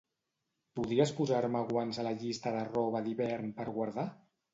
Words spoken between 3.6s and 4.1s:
per guardar?